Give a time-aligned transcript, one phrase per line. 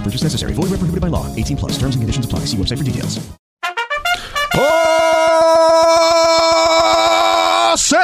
[0.00, 0.54] No purchase necessary.
[0.54, 1.26] Void where prohibited by law.
[1.36, 1.72] 18 plus.
[1.72, 2.46] Terms and conditions apply.
[2.46, 3.20] See website for details.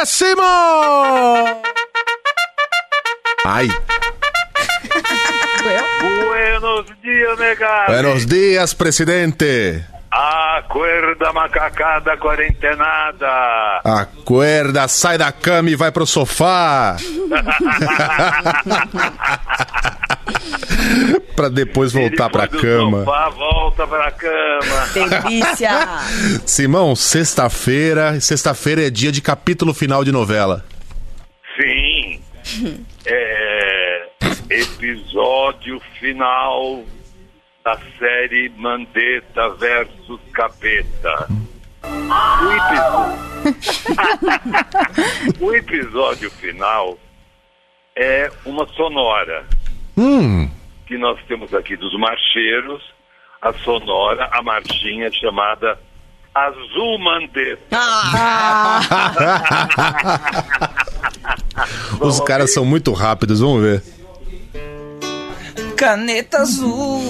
[0.06, 1.62] Simão!
[3.44, 3.69] Ai.
[6.00, 7.86] Buenos dias, negado.
[7.86, 9.84] Buenos dias, presidente.
[10.10, 13.81] Acorda, macacada quarentenada.
[13.84, 16.97] Acorda, sai da cama e vai pro sofá.
[21.37, 23.01] pra depois voltar do cama.
[23.01, 24.87] Sofá, volta pra cama.
[25.23, 25.70] Delícia!
[26.47, 28.19] Simão, sexta-feira.
[28.20, 30.65] Sexta-feira é dia de capítulo final de novela.
[31.61, 32.20] Sim.
[33.09, 34.09] É,
[34.51, 36.83] episódio final
[37.65, 41.28] da série Mandetta versus Capeta.
[41.84, 43.17] O episódio,
[45.41, 46.98] o episódio final
[47.95, 49.47] é uma sonora
[49.97, 50.50] Hum,
[50.87, 52.83] que nós temos aqui dos marcheiros,
[53.42, 55.78] a sonora, a marchinha chamada
[56.34, 57.78] Azul Mandetta.
[62.01, 63.96] os caras são muito rápidos, vamos ver.
[65.76, 67.03] Caneta azul,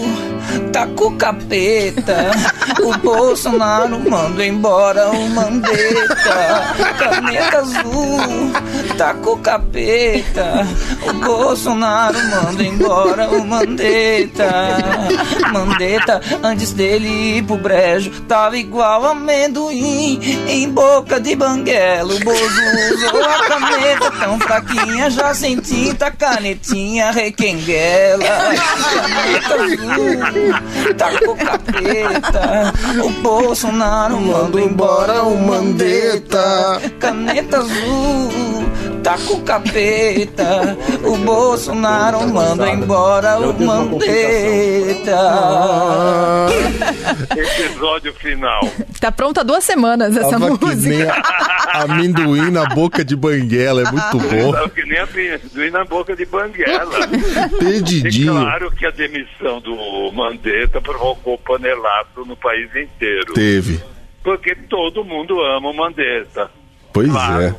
[0.73, 2.33] tá com capeta.
[2.83, 6.75] O Bolsonaro manda embora o Mandetta.
[6.99, 8.53] Caneta azul,
[8.99, 10.67] tá com capeta.
[11.09, 14.51] O Bolsonaro manda embora o Mandetta.
[15.53, 22.13] Mandetta, antes dele ir pro brejo, tava igual amendoim em boca de banguela.
[22.13, 22.63] O Bozo
[22.95, 28.56] usou a caneta tão fraquinha, já sem tinta, canetinha requenguela.
[30.97, 32.73] Tá com o capeta.
[33.05, 36.81] O Bolsonaro manda embora o Mandetta.
[36.99, 38.65] Caneta azul,
[39.03, 40.77] tá com o capeta.
[41.05, 45.19] O Bolsonaro manda embora o Mandetta.
[47.37, 48.61] Episódio final.
[49.01, 51.13] Tá pronta há duas semanas essa Tava que nem música.
[51.15, 54.53] a- amendoim na boca de banguela, é muito bom.
[54.53, 56.97] Sabe que nem amendoim na boca de banguela.
[57.37, 58.33] É Perdidinho.
[58.33, 63.35] claro que a demissão do Mandetta provocou panelaço no país inteiro.
[63.35, 63.81] Teve.
[64.25, 66.51] Porque todo mundo ama o Mandetta.
[66.93, 67.43] Pois Claro.
[67.43, 67.55] é.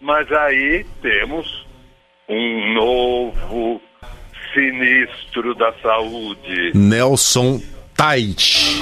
[0.00, 1.66] Mas aí temos
[2.28, 3.80] um novo
[4.54, 6.72] sinistro da saúde.
[6.74, 7.60] Nelson
[8.00, 8.78] Tait.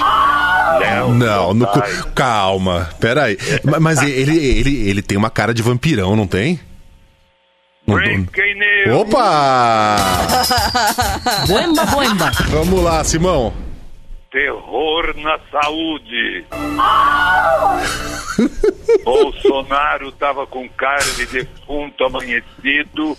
[0.79, 1.67] Nelson Não, no,
[2.15, 2.89] calma.
[3.01, 3.37] Pera aí.
[3.65, 6.57] Ma- Mas ele, ele, ele tem uma cara de vampirão, não tem?
[7.85, 8.53] Não- Breaking
[8.85, 9.01] news.
[9.01, 9.97] Opa!
[11.47, 12.31] Boemba, boemba!
[12.49, 13.53] Vamos lá, Simão.
[14.31, 16.45] Terror na saúde.
[19.03, 23.17] Bolsonaro estava com cara de defunto amanhecido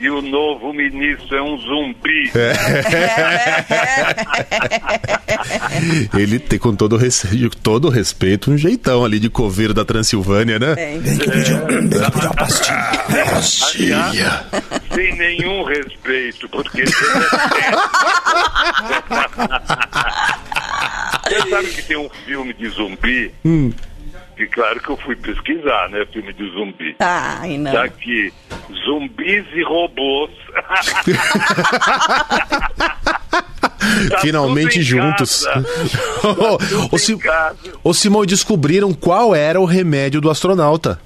[0.00, 2.32] e o novo ministro é um zumbi.
[6.18, 6.98] Ele tem, com todo,
[7.62, 10.74] todo respeito, um jeitão ali de coveiro da Transilvânia, né?
[13.74, 14.16] Aliás,
[14.94, 16.86] sem nenhum respeito, porque é
[21.30, 23.32] Você sabe que tem um filme de zumbi?
[24.40, 26.06] Que claro que eu fui pesquisar, né?
[26.10, 26.96] Filme de zumbi.
[26.98, 27.72] Ai, não.
[27.72, 28.32] Tá aqui,
[28.86, 30.30] zumbis e robôs.
[34.10, 35.44] Tá Finalmente juntos.
[35.44, 35.68] casa.
[36.90, 37.18] Ô, em Sim-.
[37.84, 41.00] Ô, Simão, descobriram qual era o remédio do astronauta.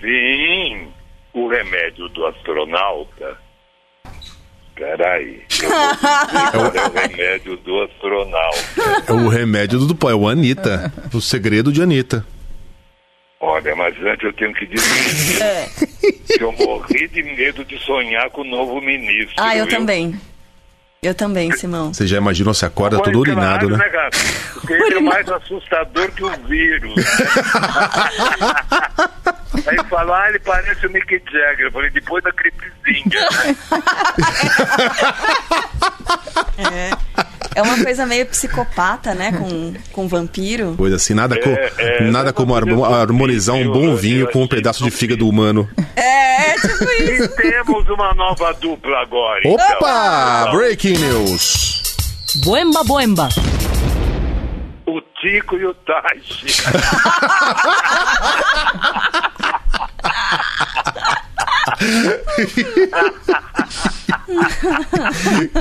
[0.00, 0.88] Sim,
[1.32, 3.38] o remédio do astronauta.
[4.80, 8.58] Peraí, eu vou é o remédio do astronauta.
[9.06, 10.90] É o remédio do pó, é o Anitta.
[11.12, 12.24] O segredo de Anitta.
[13.38, 15.68] Olha, mas antes eu tenho que dizer
[16.26, 19.34] que eu morri de medo de sonhar com o novo ministro.
[19.36, 19.78] Ah, eu viu?
[19.78, 20.18] também.
[21.02, 21.92] Eu também, Simão.
[21.92, 23.86] Você já imaginou, você acorda Foi todo urinado, né?
[23.86, 24.16] gato?
[24.54, 26.94] Porque ele é mais assustador que o vírus.
[29.66, 31.66] Aí falou, ah, ele parece o Mick Jagger.
[31.66, 33.28] Eu falei, depois da gripezinha.
[33.30, 33.56] né?
[36.58, 36.90] É.
[37.56, 39.32] É uma coisa meio psicopata, né?
[39.32, 40.74] Com, com vampiro.
[40.76, 44.48] Coisa assim, nada, co- É, é, nada como harmo- harmonizar um bom vinho com um
[44.48, 45.68] pedaço de fígado humano.
[45.96, 49.40] É, tipo E temos uma nova dupla agora.
[49.44, 49.54] então.
[49.76, 50.44] Opa!
[50.46, 51.82] Então, Breaking news!
[52.44, 53.28] Boemba, boemba.
[54.86, 56.62] O Tico e o Taishi.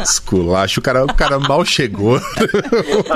[0.03, 2.19] Esculacho, o cara, o cara mal chegou.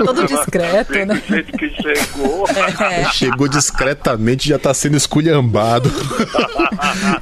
[0.06, 1.22] Todo discreto, né?
[1.57, 2.45] Que chegou.
[2.90, 3.06] É.
[3.12, 5.92] chegou discretamente, já tá sendo esculhambado.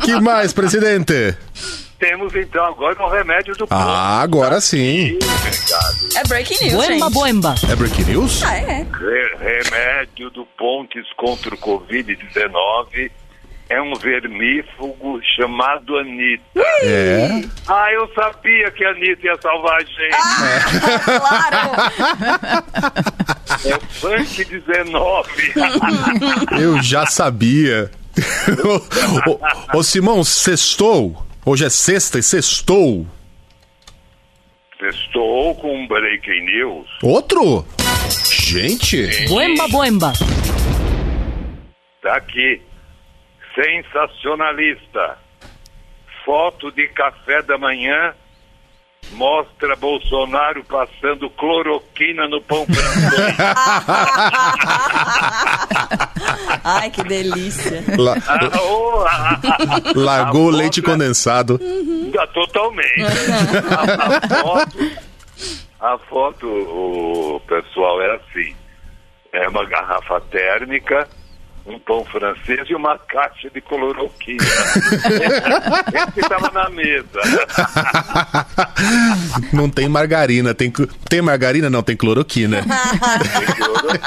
[0.04, 1.36] que mais, presidente?
[2.00, 5.20] Temos então agora um remédio do Ah, agora sim.
[5.22, 6.18] Obrigado.
[6.18, 7.14] É breaking news, Boemba, gente.
[7.14, 7.56] boemba.
[7.70, 8.44] É breaking news?
[8.44, 8.88] Ah, é.
[8.92, 13.12] Re- remédio do Pontes contra o Covid-19
[13.72, 16.44] é um vermífugo chamado Anitta.
[16.84, 17.42] É.
[17.68, 20.10] Ah, eu sabia que a Anitta ia salvar a gente.
[21.06, 21.72] Claro!
[23.66, 25.54] É Funk 19.
[26.60, 27.92] Eu já sabia.
[28.66, 31.28] ô, ô, ô, Simão, sextou?
[31.46, 33.06] Hoje é sexta e sextou.
[34.82, 36.88] Estou com um breaking news.
[37.04, 37.66] Outro?
[38.32, 39.28] Gente!
[39.28, 40.14] Boemba, boemba.
[42.02, 42.62] Tá aqui.
[43.56, 45.18] Sensacionalista.
[46.26, 48.14] Foto de café da manhã
[49.14, 53.36] mostra Bolsonaro passando cloroquina no pão francês.
[56.64, 57.84] Ai, que delícia.
[57.98, 59.40] La- Ah, oh, ah,
[59.96, 61.60] largou o leite foto é- condensado.
[62.20, 63.02] Ah, Totalmente.
[63.72, 64.78] A, a foto,
[65.80, 68.56] a foto, o pessoal, é assim.
[69.34, 71.08] É uma garrafa térmica,
[71.66, 74.44] um pão francês e uma caixa de cloroquina.
[76.10, 77.22] Esse estava na mesa.
[79.54, 80.72] Não tem margarina, tem,
[81.08, 81.70] tem margarina?
[81.70, 82.62] Não, tem cloroquina.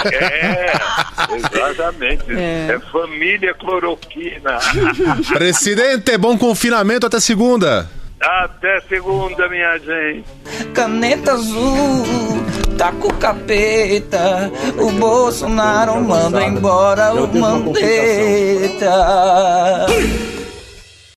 [0.05, 0.73] É,
[1.37, 2.25] exatamente.
[2.31, 4.59] É, família cloroquina.
[5.33, 7.89] Presidente, bom confinamento até segunda.
[8.21, 10.25] Até segunda, minha gente.
[10.73, 12.44] Caneta azul,
[12.77, 14.51] tá com o capeta.
[14.79, 18.91] O Bolsonaro manda embora o Mandetta.